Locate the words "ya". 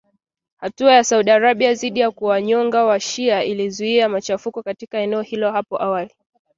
0.93-1.03, 1.99-2.11